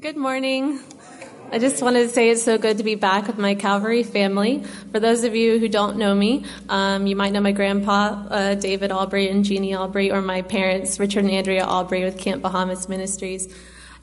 Good 0.00 0.16
morning. 0.16 0.78
I 1.50 1.58
just 1.58 1.82
wanted 1.82 2.04
to 2.04 2.08
say 2.10 2.30
it's 2.30 2.44
so 2.44 2.56
good 2.56 2.78
to 2.78 2.84
be 2.84 2.94
back 2.94 3.26
with 3.26 3.36
my 3.36 3.56
Calvary 3.56 4.04
family. 4.04 4.62
For 4.92 5.00
those 5.00 5.24
of 5.24 5.34
you 5.34 5.58
who 5.58 5.68
don't 5.68 5.96
know 5.96 6.14
me, 6.14 6.44
um, 6.68 7.08
you 7.08 7.16
might 7.16 7.32
know 7.32 7.40
my 7.40 7.50
grandpa, 7.50 8.24
uh, 8.30 8.54
David 8.54 8.92
Albury 8.92 9.28
and 9.28 9.44
Jeannie 9.44 9.74
Albury, 9.74 10.12
or 10.12 10.22
my 10.22 10.42
parents, 10.42 11.00
Richard 11.00 11.24
and 11.24 11.32
Andrea 11.32 11.64
Albury 11.64 12.04
with 12.04 12.16
Camp 12.16 12.42
Bahamas 12.42 12.88
Ministries. 12.88 13.52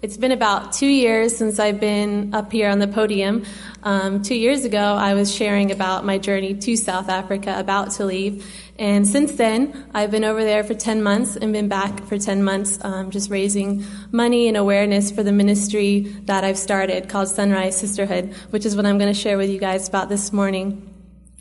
It's 0.02 0.18
been 0.18 0.34
about 0.34 0.74
two 0.74 0.88
years 0.88 1.36
since 1.36 1.58
I've 1.58 1.80
been 1.80 2.34
up 2.36 2.52
here 2.52 2.70
on 2.70 2.80
the 2.80 2.88
podium. 2.88 3.46
Um, 3.82 4.22
two 4.22 4.36
years 4.36 4.66
ago, 4.66 4.78
I 4.78 5.14
was 5.14 5.34
sharing 5.34 5.72
about 5.72 6.04
my 6.04 6.18
journey 6.18 6.54
to 6.54 6.76
South 6.76 7.08
Africa, 7.08 7.58
about 7.58 7.92
to 7.92 8.06
leave. 8.06 8.46
And 8.78 9.08
since 9.08 9.32
then, 9.32 9.90
I've 9.94 10.12
been 10.12 10.26
over 10.26 10.44
there 10.44 10.66
for 10.66 10.74
10 10.74 11.02
months 11.02 11.38
and 11.38 11.54
been 11.54 11.70
back 11.70 12.04
for 12.08 12.20
10 12.20 12.44
months, 12.44 12.78
um, 12.84 13.10
just 13.10 13.30
raising 13.30 13.86
money 14.12 14.50
and 14.50 14.58
awareness 14.58 15.12
for 15.12 15.24
the 15.24 15.32
ministry 15.32 16.02
that 16.26 16.44
I've 16.44 16.58
started 16.58 17.08
called 17.08 17.30
SONrise 17.30 17.74
Sisterhood, 17.74 18.34
which 18.50 18.66
is 18.66 18.76
what 18.76 18.86
I'm 18.86 18.98
going 18.98 19.14
to 19.14 19.20
share 19.20 19.38
with 19.38 19.50
you 19.50 19.60
guys 19.60 19.88
about 19.88 20.10
this 20.10 20.34
morning. 20.34 20.92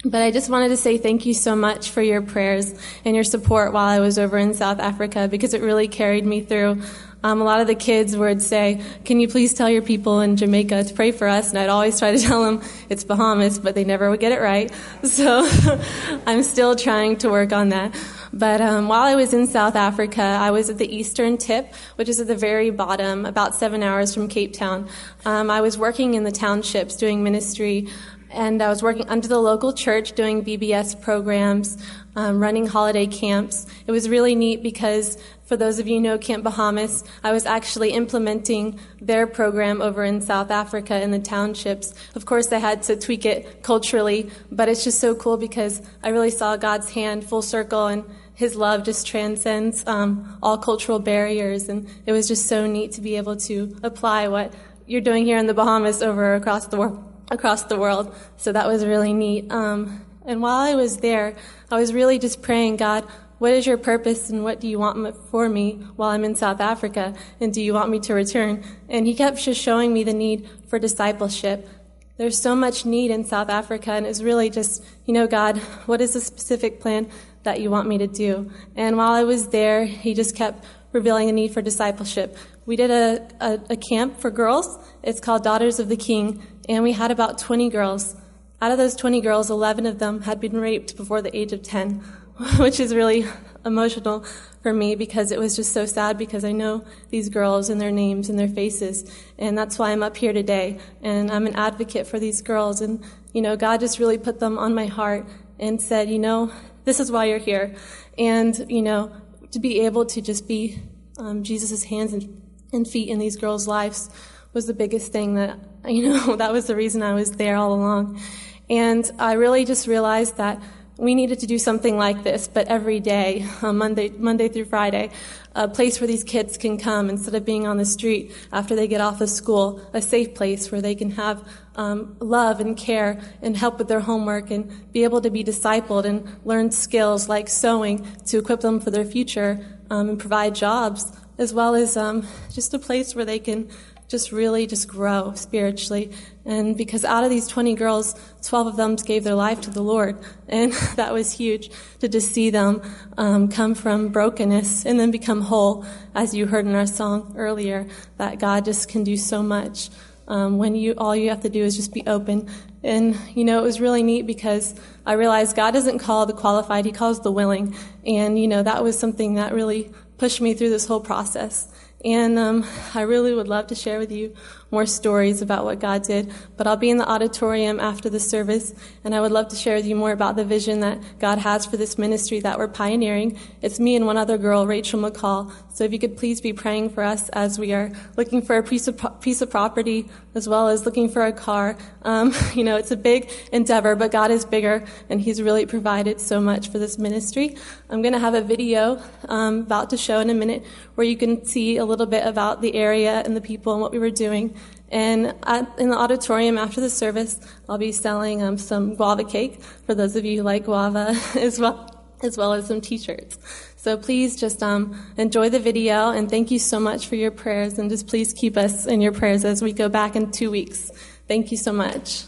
But 0.05 0.21
I 0.21 0.31
just 0.31 0.51
wanted 0.51 0.69
to 0.69 0.77
say 0.77 0.99
thank 0.99 1.25
you 1.25 1.33
so 1.33 1.57
much 1.57 1.91
for 1.91 2.03
your 2.03 2.21
prayers 2.21 2.75
and 3.07 3.15
your 3.15 3.25
support 3.25 3.73
while 3.73 3.87
I 3.87 4.01
was 4.01 4.19
over 4.19 4.37
in 4.37 4.53
South 4.53 4.79
Africa 4.79 5.29
because 5.29 5.55
it 5.55 5.63
really 5.63 5.89
carried 5.89 6.27
me 6.27 6.43
through. 6.43 6.83
Um, 7.25 7.41
a 7.41 7.45
lot 7.45 7.63
of 7.63 7.67
the 7.67 7.75
kids 7.75 8.15
would 8.15 8.43
say, 8.43 8.83
Can 9.07 9.19
you 9.19 9.29
please 9.29 9.55
tell 9.55 9.71
your 9.71 9.81
people 9.81 10.21
in 10.21 10.37
Jamaica 10.37 10.85
to 10.85 10.95
pray 10.95 11.11
for 11.11 11.27
us? 11.27 11.49
And 11.49 11.59
I'd 11.59 11.71
always 11.71 11.99
try 11.99 12.13
to 12.13 12.19
tell 12.23 12.45
them 12.45 12.63
it's 12.91 13.03
Bahamas, 13.03 13.59
but 13.59 13.75
they 13.75 13.83
never 13.83 14.11
would 14.11 14.21
get 14.21 14.31
it 14.31 14.41
right. 14.41 14.71
So 15.05 15.49
I'm 16.27 16.43
still 16.43 16.75
trying 16.77 17.17
to 17.19 17.31
work 17.31 17.53
on 17.53 17.71
that. 17.71 17.95
But 18.33 18.61
um, 18.61 18.89
while 18.89 19.05
I 19.05 19.15
was 19.15 19.33
in 19.33 19.47
South 19.47 19.77
Africa, 19.77 20.23
I 20.23 20.51
was 20.51 20.69
at 20.69 20.77
the 20.77 20.93
eastern 20.93 21.39
tip, 21.39 21.73
which 21.97 22.09
is 22.09 22.21
at 22.21 22.27
the 22.27 22.35
very 22.35 22.71
bottom, 22.71 23.25
about 23.25 23.55
seven 23.55 23.83
hours 23.83 24.13
from 24.13 24.29
Cape 24.29 24.53
Town. 24.53 24.89
Um, 25.25 25.51
I 25.51 25.61
was 25.61 25.79
working 25.79 26.15
in 26.15 26.25
the 26.25 26.33
townships 26.33 26.97
doing 26.97 27.23
ministry 27.23 27.89
and 28.35 28.63
I 28.63 28.69
was 28.69 28.83
working 28.83 29.09
under 29.09 29.29
the 29.29 29.39
local 29.39 29.73
church 29.73 30.13
doing 30.13 30.45
VBS 30.45 31.01
programs, 31.01 31.79
um, 32.17 32.41
running 32.41 32.67
holiday 32.67 33.07
camps. 33.07 33.67
It 33.87 33.93
was 33.93 34.09
really 34.09 34.35
neat 34.35 34.63
because 34.63 35.17
for 35.45 35.57
those 35.57 35.79
of 35.79 35.87
you 35.87 35.97
who 35.97 36.01
know 36.01 36.19
Camp 36.19 36.43
Bahamas, 36.43 37.05
I 37.23 37.33
was 37.33 37.47
actually 37.47 37.93
implementing 37.93 38.79
their 39.01 39.27
program 39.27 39.81
over 39.81 40.05
in 40.05 40.21
South 40.21 40.51
Africa 40.51 41.01
in 41.01 41.11
the 41.11 41.19
townships. 41.19 41.95
Of 42.15 42.27
course, 42.27 42.51
I 42.53 42.59
had 42.59 42.83
to 42.85 42.97
tweak 42.97 43.25
it 43.25 43.63
culturally, 43.63 44.31
but 44.51 44.69
it's 44.69 44.85
just 44.85 45.01
so 45.01 45.15
cool 45.15 45.37
because 45.37 45.83
I 46.03 46.09
really 46.09 46.31
saw 46.31 46.57
God's 46.57 46.91
hand 46.91 47.25
full 47.25 47.43
circle 47.43 47.87
and 47.87 48.05
his 48.35 48.57
love 48.57 48.85
just 48.85 49.07
transcends 49.07 49.87
um, 49.87 50.39
all 50.43 50.59
cultural 50.59 50.99
barriers. 50.99 51.69
And 51.69 51.89
it 52.05 52.13
was 52.13 52.27
just 52.27 52.47
so 52.47 52.67
neat 52.67 52.93
to 52.93 53.01
be 53.01 53.17
able 53.17 53.37
to 53.37 53.77
apply 53.83 54.29
what 54.29 54.53
you're 54.87 55.01
doing 55.01 55.25
here 55.25 55.39
in 55.39 55.47
the 55.47 55.55
Bahamas 55.55 56.03
over 56.03 56.35
across 56.35 56.67
the 56.67 56.77
world 56.77 57.14
across 57.31 57.65
the 57.65 57.79
world. 57.79 58.15
So 58.37 58.53
that 58.53 58.67
was 58.67 58.85
really 58.85 59.13
neat. 59.13 59.51
Um, 59.51 60.05
and 60.27 60.41
while 60.41 60.57
I 60.57 60.75
was 60.75 60.99
there, 60.99 61.37
I 61.71 61.77
was 61.79 61.93
really 61.93 62.19
just 62.19 62.43
praying, 62.43 62.77
God, 62.77 63.05
what 63.39 63.53
is 63.53 63.67
your 63.67 63.77
purpose 63.77 64.31
and 64.31 64.43
what 64.43 64.61
do 64.61 64.69
you 64.69 64.79
want 64.79 65.17
for 65.31 65.49
me 65.49 65.73
while 65.97 66.11
I'm 66.11 66.25
in 66.25 66.35
South 66.35 66.61
Africa? 66.61 67.15
And 67.41 67.53
do 67.53 67.61
you 67.61 67.75
want 67.75 67.91
me 67.91 68.01
to 68.01 68.15
return? 68.15 68.65
And 68.89 69.07
he 69.07 69.15
kept 69.15 69.39
just 69.43 69.61
showing 69.61 69.93
me 69.93 70.05
the 70.05 70.15
need 70.15 70.49
for 70.69 70.79
discipleship. 70.79 71.69
There's 72.17 72.41
so 72.41 72.55
much 72.55 72.87
need 72.87 73.11
in 73.11 73.25
South 73.25 73.51
Africa, 73.51 73.91
and 73.91 74.07
it's 74.07 74.23
really 74.23 74.49
just, 74.49 74.85
you 75.05 75.13
know, 75.13 75.27
God, 75.27 75.59
what 75.87 76.01
is 76.01 76.13
the 76.13 76.21
specific 76.21 76.81
plan 76.81 77.11
that 77.43 77.61
you 77.61 77.71
want 77.71 77.89
me 77.89 77.99
to 77.99 78.07
do? 78.07 78.53
And 78.77 78.97
while 78.97 79.13
I 79.13 79.25
was 79.25 79.49
there, 79.49 79.85
he 79.85 80.15
just 80.15 80.37
kept 80.37 80.65
revealing 80.95 81.29
a 81.29 81.33
need 81.33 81.53
for 81.53 81.61
discipleship. 81.61 82.39
We 82.65 82.77
did 82.77 82.91
a, 82.91 83.29
a, 83.41 83.61
a 83.71 83.77
camp 83.77 84.21
for 84.21 84.31
girls. 84.31 84.79
It's 85.03 85.21
called 85.21 85.43
Daughters 85.43 85.79
of 85.81 85.89
the 85.89 85.97
King 85.97 86.43
and 86.69 86.85
we 86.85 86.93
had 86.93 87.11
about 87.11 87.37
20 87.37 87.69
girls. 87.69 88.17
Out 88.63 88.71
of 88.71 88.79
those 88.79 88.95
20 88.97 89.21
girls, 89.21 89.51
11 89.51 89.85
of 89.85 89.99
them 89.99 90.23
had 90.23 90.41
been 90.41 90.59
raped 90.59 90.97
before 90.97 91.21
the 91.21 91.37
age 91.37 91.53
of 91.53 91.63
10, 91.63 91.95
which 92.59 92.81
is 92.81 92.95
really 92.95 93.27
emotional 93.67 94.25
for 94.63 94.73
me 94.73 94.95
because 94.95 95.33
it 95.33 95.39
was 95.39 95.57
just 95.57 95.73
so 95.73 95.85
sad 95.85 96.17
because 96.17 96.45
I 96.45 96.53
know 96.53 96.85
these 97.11 97.29
girls 97.29 97.69
and 97.69 97.81
their 97.81 97.91
names 97.91 98.31
and 98.31 98.39
their 98.39 98.49
faces. 98.49 99.11
And 99.37 99.59
that's 99.59 99.79
why 99.79 99.91
I'm 99.91 100.03
up 100.03 100.17
here 100.17 100.33
today. 100.33 100.79
And 101.03 101.31
I'm 101.31 101.47
an 101.47 101.57
advocate 101.57 102.07
for 102.07 102.21
these 102.21 102.41
girls. 102.41 102.81
And, 102.81 103.03
you 103.33 103.43
know, 103.43 103.57
God 103.57 103.81
just 103.81 103.99
really 103.99 104.17
put 104.17 104.39
them 104.39 104.59
on 104.59 104.75
my 104.75 104.87
heart 104.87 105.27
and 105.59 105.83
said, 105.83 106.09
you 106.09 106.21
know, 106.21 106.53
this 106.85 107.01
is 107.01 107.11
why 107.11 107.25
you're 107.25 107.39
here. 107.39 107.75
And, 108.17 108.65
you 108.71 108.83
know, 108.83 109.11
to 109.55 109.61
be 109.61 109.81
able 109.81 110.05
to 110.05 110.21
just 110.21 110.49
be 110.49 110.81
um, 111.17 111.45
Jesus' 111.45 111.85
hands 111.85 112.13
and, 112.13 112.43
and 112.73 112.87
feet 112.87 113.09
in 113.09 113.21
these 113.21 113.37
girls' 113.37 113.69
lives 113.69 114.11
was 114.53 114.67
the 114.67 114.75
biggest 114.75 115.13
thing 115.13 115.35
that, 115.35 115.59
you 115.87 116.09
know, 116.09 116.35
that 116.37 116.53
was 116.53 116.67
the 116.67 116.75
reason 116.75 117.03
I 117.03 117.15
was 117.15 117.31
there 117.31 117.57
all 117.57 117.73
along. 117.73 118.21
And 118.69 119.09
I 119.19 119.35
really 119.35 119.65
just 119.65 119.87
realized 119.87 120.39
that 120.39 120.61
we 120.97 121.15
needed 121.15 121.41
to 121.41 121.47
do 121.47 121.59
something 121.59 121.97
like 121.97 122.23
this, 122.23 122.47
but 122.47 122.69
every 122.69 123.01
day, 123.01 123.47
Monday, 123.63 124.11
Monday 124.11 124.49
through 124.49 124.67
Friday, 124.67 125.11
a 125.55 125.69
place 125.69 126.01
where 126.01 126.07
these 126.07 126.23
kids 126.23 126.57
can 126.57 126.79
come 126.79 127.11
instead 127.11 127.35
of 127.35 127.45
being 127.45 127.67
on 127.67 127.79
the 127.79 127.85
street 127.85 128.33
after 128.53 128.77
they 128.77 128.87
get 128.87 129.01
off 129.01 129.21
of 129.21 129.29
school, 129.29 129.81
a 129.93 130.01
safe 130.01 130.35
place 130.35 130.71
where 130.71 130.81
they 130.81 130.95
can 130.95 131.11
have 131.11 131.47
um, 131.77 132.17
love 132.21 132.61
and 132.61 132.77
care 132.77 133.21
and 133.43 133.57
help 133.57 133.79
with 133.79 133.89
their 133.89 134.01
homework 134.01 134.51
and 134.51 134.93
be 134.93 135.03
able 135.03 135.21
to 135.21 135.31
be 135.31 135.43
discipled 135.43 136.05
and 136.05 136.29
learn 136.45 136.71
skills 136.71 137.29
like 137.29 137.49
sewing 137.49 138.07
to 138.27 138.39
equip 138.39 138.61
them 138.61 138.79
for 138.79 138.91
their 138.91 139.05
future 139.05 139.65
um, 139.91 140.09
and 140.09 140.19
provide 140.19 140.55
jobs, 140.55 141.13
as 141.39 141.53
well 141.53 141.75
as 141.75 141.97
um, 141.97 142.27
just 142.53 142.73
a 142.73 142.79
place 142.79 143.15
where 143.17 143.25
they 143.25 143.41
can 143.41 143.69
just 144.09 144.33
really 144.33 144.67
just 144.67 144.89
grow 144.89 145.33
spiritually. 145.35 146.11
And 146.45 146.77
because 146.77 147.05
out 147.05 147.25
of 147.25 147.31
these 147.31 147.49
20 147.49 147.75
girls, 147.75 148.15
12 148.43 148.67
of 148.69 148.77
them 148.77 148.97
gave 148.97 149.25
their 149.25 149.35
life 149.35 149.63
to 149.63 149.71
the 149.71 149.83
Lord. 149.83 150.19
And 150.49 150.73
that 150.97 151.13
was 151.13 151.33
huge 151.33 151.71
to 152.01 152.09
just 152.09 152.33
see 152.33 152.51
them 152.51 152.83
um, 153.17 153.49
come 153.49 153.75
from 153.75 154.09
brokenness 154.09 154.85
and 154.85 155.01
then 155.01 155.11
become 155.11 155.43
whole, 155.43 155.87
as 156.15 156.35
you 156.35 156.47
heard 156.47 156.67
in 156.67 156.75
our 156.75 156.87
song 156.87 157.35
earlier, 157.37 157.87
that 158.19 158.39
God 158.39 158.65
just 158.65 158.89
can 158.89 159.05
do 159.05 159.17
so 159.17 159.43
much. 159.43 159.91
Um, 160.27 160.57
when 160.57 160.75
you 160.75 160.95
all 160.97 161.15
you 161.15 161.29
have 161.29 161.43
to 161.43 161.51
do 161.51 161.63
is 161.63 161.77
just 161.77 161.93
be 161.93 162.03
open 162.07 162.49
and 162.83 163.15
you 163.35 163.45
know 163.45 163.59
it 163.59 163.63
was 163.63 163.79
really 163.79 164.03
neat 164.03 164.27
because 164.27 164.75
i 165.05 165.13
realized 165.13 165.55
god 165.55 165.73
doesn't 165.73 165.99
call 165.99 166.25
the 166.25 166.33
qualified 166.33 166.87
he 166.87 166.93
calls 166.93 167.21
the 167.21 167.31
willing 167.31 167.77
and 168.07 168.39
you 168.39 168.49
know 168.49 168.63
that 168.63 168.83
was 168.83 168.99
something 168.99 169.35
that 169.35 169.53
really 169.53 169.93
pushed 170.17 170.41
me 170.41 170.55
through 170.55 170.71
this 170.71 170.87
whole 170.87 171.01
process 171.01 171.69
and 172.05 172.39
um, 172.39 172.67
I 172.95 173.03
really 173.03 173.35
would 173.35 173.49
love 173.49 173.69
to 173.69 173.75
share 173.75 173.99
with 173.99 174.13
you 174.13 174.35
more 174.75 174.85
stories 174.85 175.41
about 175.41 175.65
what 175.65 175.79
God 175.79 176.03
did. 176.03 176.31
But 176.59 176.67
I'll 176.67 176.77
be 176.77 176.91
in 176.91 176.99
the 176.99 177.09
auditorium 177.09 177.81
after 177.81 178.11
the 178.11 178.21
service, 178.21 178.75
and 179.05 179.15
I 179.15 179.23
would 179.23 179.33
love 179.33 179.49
to 179.49 179.57
share 179.57 179.77
with 179.77 179.87
you 179.87 179.97
more 179.97 180.13
about 180.13 180.37
the 180.37 180.45
vision 180.45 180.81
that 180.81 181.01
God 181.19 181.39
has 181.39 181.65
for 181.65 181.79
this 181.79 181.97
ministry 181.97 182.41
that 182.41 182.59
we're 182.59 182.69
pioneering. 182.69 183.39
It's 183.63 183.81
me 183.81 183.97
and 183.97 184.05
one 184.05 184.19
other 184.19 184.37
girl, 184.37 184.67
Rachel 184.67 185.01
McCall. 185.01 185.51
So 185.73 185.85
if 185.85 185.93
you 185.93 185.99
could 185.99 186.17
please 186.17 186.41
be 186.41 186.53
praying 186.53 186.91
for 186.91 187.03
us 187.03 187.31
as 187.31 187.59
we 187.59 187.73
are 187.73 187.91
looking 188.17 188.43
for 188.43 188.59
a 188.59 188.63
piece 188.63 188.87
of, 188.87 189.01
piece 189.21 189.41
of 189.41 189.51
property 189.51 190.11
as 190.35 190.49
well 190.49 190.69
as 190.69 190.85
looking 190.85 191.09
for 191.09 191.25
a 191.25 191.33
car. 191.33 191.77
Um, 192.03 192.35
you 192.55 192.65
know, 192.65 192.77
it's 192.77 192.91
a 192.91 192.97
big 192.97 193.31
endeavor, 193.53 193.95
but 193.95 194.11
God 194.11 194.31
is 194.31 194.45
bigger, 194.45 194.85
and 195.09 195.21
He's 195.21 195.41
really 195.41 195.67
provided 195.67 196.21
so 196.21 196.41
much 196.41 196.69
for 196.69 196.79
this 196.79 196.99
ministry. 196.99 197.57
I'm 197.89 198.03
going 198.03 198.13
to 198.13 198.19
have 198.19 198.35
a 198.35 198.41
video 198.41 199.01
um, 199.29 199.61
about 199.61 199.91
to 199.91 199.97
show 199.97 200.21
in 200.21 200.31
a 200.31 200.35
minute 200.35 200.65
where 200.97 201.07
you 201.07 201.17
can 201.17 201.45
see 201.45 201.77
a 201.77 201.85
little 201.85 202.07
bit 202.07 202.27
about 202.27 202.61
the 202.61 202.75
area 202.75 203.23
and 203.25 203.37
the 203.37 203.41
people 203.41 203.73
and 203.73 203.81
what 203.81 203.93
we 203.93 203.99
were 203.99 204.11
doing. 204.11 204.55
And 204.91 205.35
at, 205.45 205.69
in 205.79 205.91
the 205.91 205.97
auditorium 205.97 206.57
after 206.57 206.81
the 206.81 206.91
service, 206.91 207.41
I'll 207.69 207.79
be 207.79 207.93
selling 207.93 208.43
um, 208.43 208.59
some 208.59 208.95
guava 208.95 209.25
cake 209.25 209.61
for 209.87 209.95
those 209.95 210.15
of 210.15 210.25
you 210.25 210.39
who 210.39 210.43
like 210.45 210.67
guava 210.67 211.15
as 211.37 211.59
well, 211.59 212.05
as 212.23 212.37
well 212.37 212.53
as 212.53 212.69
some 212.69 212.81
t-shirts. 212.81 213.39
So 213.77 213.97
please 213.97 214.37
just 214.37 214.63
um, 214.63 214.99
enjoy 215.17 215.51
the 215.51 215.59
video 215.59 216.11
and 216.11 216.31
thank 216.31 216.51
you 216.51 216.59
so 216.59 216.81
much 216.81 217.07
for 217.07 217.17
your 217.17 217.31
prayers 217.31 217.79
and 217.79 217.91
just 217.91 218.07
please 218.07 218.33
keep 218.33 218.57
us 218.57 218.87
in 218.87 219.01
your 219.01 219.13
prayers 219.13 219.45
as 219.45 219.63
we 219.63 219.73
go 219.73 219.89
back 219.89 220.17
in 220.17 220.31
two 220.31 220.51
weeks. 220.51 220.91
Thank 221.29 221.51
you 221.51 221.59
so 221.59 221.73
much. 221.73 222.25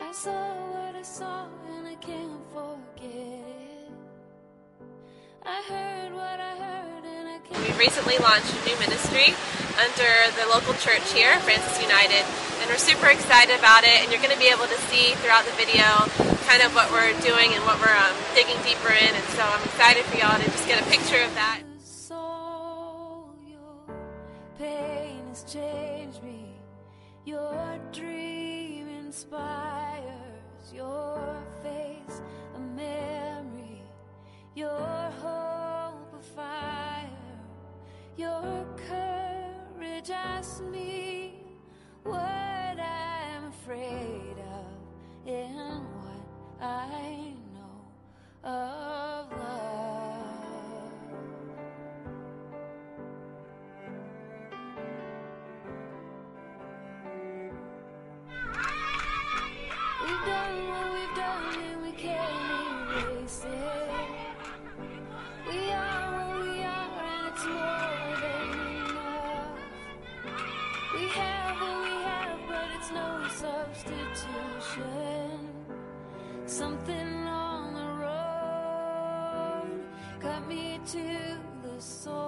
I 0.00 0.12
saw 0.12 0.32
what 0.32 0.96
I 0.96 1.02
saw 1.02 1.46
and 1.76 1.86
I 1.86 1.94
can't 1.96 2.40
forget 2.52 3.12
it. 3.12 3.92
I 5.44 5.62
heard 5.68 6.12
what 6.14 6.40
I 6.40 6.56
heard 6.56 7.04
and 7.04 7.28
I 7.28 7.38
can't. 7.44 7.60
We 7.60 7.78
recently 7.78 8.16
launched 8.18 8.50
a 8.50 8.64
new 8.64 8.78
ministry 8.80 9.36
under 9.76 10.12
the 10.40 10.48
local 10.48 10.74
church 10.80 11.12
here, 11.12 11.38
Francis 11.40 11.80
United, 11.80 12.24
and 12.60 12.70
we're 12.70 12.80
super 12.80 13.08
excited 13.08 13.58
about 13.58 13.84
it. 13.84 14.00
And 14.00 14.10
you're 14.10 14.22
going 14.22 14.34
to 14.34 14.40
be 14.40 14.48
able 14.48 14.66
to 14.66 14.78
see 14.88 15.12
throughout 15.20 15.44
the 15.44 15.52
video 15.60 15.84
kind 16.48 16.62
of 16.64 16.74
what 16.74 16.90
we're 16.90 17.12
doing 17.20 17.52
and 17.52 17.62
what 17.68 17.78
we're 17.78 17.94
um, 17.94 18.16
digging 18.34 18.58
deeper 18.64 18.92
in. 18.92 19.12
And 19.14 19.28
so 19.36 19.44
I'm 19.44 19.62
excited 19.64 20.04
for 20.08 20.16
y'all 20.16 20.40
to 20.40 20.48
just 20.48 20.66
get 20.66 20.80
a 20.80 20.86
picture 20.88 21.22
of 21.22 21.34
that. 21.36 21.60
Pain 24.58 25.24
has 25.28 25.44
changed 25.44 26.22
me. 26.22 26.52
Your 27.24 27.78
dream 27.92 28.88
inspired 28.88 29.79
your 30.72 31.42
face. 31.62 31.79
to 80.86 80.98
the 81.62 81.80
soul. 81.80 82.19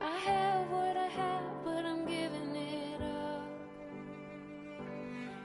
I 0.00 0.16
have 0.18 0.68
what 0.68 0.96
I 0.96 1.06
have, 1.06 1.64
but 1.64 1.84
I'm 1.84 2.04
giving 2.04 2.56
it 2.56 3.00
up. 3.00 3.46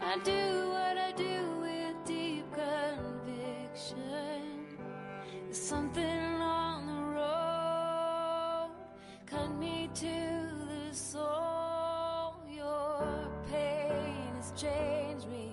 I 0.01 0.17
do 0.23 0.69
what 0.69 0.97
I 0.97 1.11
do 1.11 1.59
with 1.61 1.95
deep 2.05 2.45
conviction. 2.51 3.99
There's 5.45 5.61
something 5.61 6.41
on 6.41 6.87
the 6.87 7.01
road 7.19 8.71
cut 9.27 9.51
me 9.59 9.91
to 9.93 10.17
the 10.71 10.91
soul. 10.95 12.33
Your 12.49 13.29
pain 13.51 14.33
has 14.37 14.51
changed 14.59 15.27
me. 15.29 15.48